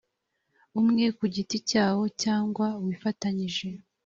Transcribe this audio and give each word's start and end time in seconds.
umwe 0.79 1.05
ku 1.17 1.23
giti 1.33 1.57
cyawo 1.69 2.03
cyangwa 2.21 2.67
wifatanyije 2.83 3.67